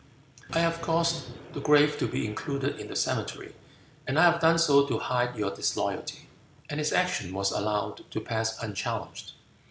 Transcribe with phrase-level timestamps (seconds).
[0.51, 3.53] "I have caused the grave to be included in the cemetery,
[4.07, 6.27] and I have done so to hide your disloyalty."
[6.71, 9.33] And his action was allowed to pass unchallenged.